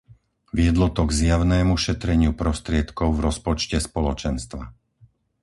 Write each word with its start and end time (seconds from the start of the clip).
Viedlo 0.57 0.85
to 0.97 1.03
k 1.07 1.13
zjavnému 1.19 1.73
šetreniu 1.85 2.31
prostriedkov 2.41 3.09
v 3.13 3.23
rozpočte 3.29 3.77
Spoločenstva. 3.87 4.63